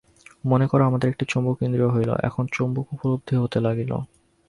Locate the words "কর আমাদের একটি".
0.67-1.25